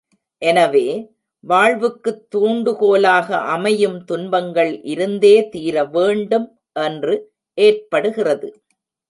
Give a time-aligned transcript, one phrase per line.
[0.41, 0.85] எனவே,
[1.43, 6.49] வாழ்வுக்குத் தூண்டுகோலாக அமையும் துன்பங்கள் இருந்தே தீரவேண்டும்
[6.79, 7.15] என்று
[7.57, 8.49] ஏற்படுகிறது.